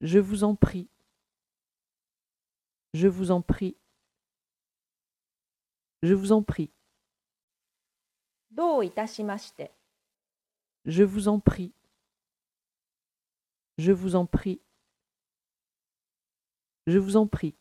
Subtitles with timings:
[0.00, 0.88] Je vous en prie.
[2.94, 3.76] Je vous en prie.
[6.02, 6.72] Je vous en prie.
[8.50, 9.70] どういたしまして。
[10.84, 11.72] Je vous en prie.
[13.78, 14.60] Je vous en prie.
[16.88, 17.54] Je vous en prie.